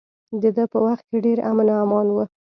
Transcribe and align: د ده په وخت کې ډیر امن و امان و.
د 0.41 0.43
ده 0.55 0.63
په 0.71 0.77
وخت 0.85 1.03
کې 1.09 1.17
ډیر 1.25 1.37
امن 1.49 1.67
و 1.69 1.75
امان 1.83 2.07
و. 2.11 2.17